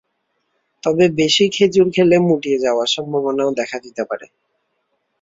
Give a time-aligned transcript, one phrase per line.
[0.83, 4.25] তবে বেশি খেজুর খেলে মুটিয়ে যাওয়ার সম্ভাবনাও দেখা দিতে পারে।